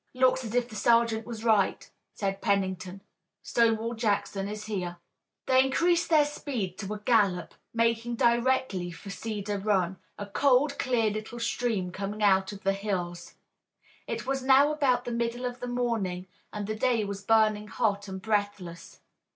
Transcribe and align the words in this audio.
"Looks 0.15 0.43
as 0.43 0.55
if 0.55 0.67
the 0.67 0.75
sergeant 0.75 1.27
was 1.27 1.43
right," 1.43 1.87
said 2.15 2.41
Pennington. 2.41 3.01
"Stonewall 3.43 3.93
Jackson 3.93 4.47
is 4.49 4.65
here." 4.65 4.97
They 5.45 5.63
increased 5.63 6.09
their 6.09 6.25
speed 6.25 6.79
to 6.79 6.91
a 6.95 6.99
gallop, 6.99 7.53
making 7.71 8.15
directly 8.15 8.89
for 8.89 9.11
Cedar 9.11 9.59
Run, 9.59 9.97
a 10.17 10.25
cold, 10.25 10.79
clear 10.79 11.11
little 11.11 11.37
stream 11.37 11.91
coming 11.91 12.23
out 12.23 12.51
of 12.51 12.63
the 12.63 12.73
hills. 12.73 13.35
It 14.07 14.25
was 14.25 14.41
now 14.41 14.71
about 14.71 15.05
the 15.05 15.11
middle 15.11 15.45
of 15.45 15.59
the 15.59 15.67
morning 15.67 16.25
and 16.51 16.65
the 16.65 16.73
day 16.75 17.05
was 17.05 17.23
burning 17.23 17.67
hot 17.67 18.07
and 18.07 18.19
breathless. 18.19 19.01